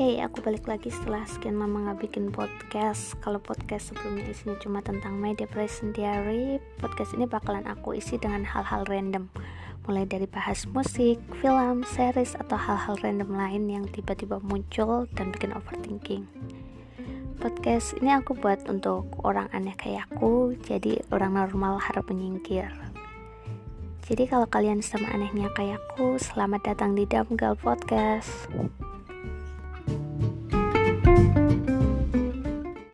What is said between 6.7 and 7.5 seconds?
podcast ini